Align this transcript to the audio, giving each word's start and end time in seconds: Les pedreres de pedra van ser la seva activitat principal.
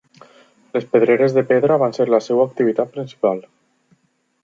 Les 0.77 0.87
pedreres 0.95 1.35
de 1.35 1.45
pedra 1.53 1.77
van 1.85 1.95
ser 1.99 2.09
la 2.15 2.23
seva 2.31 2.49
activitat 2.53 2.93
principal. 2.99 3.49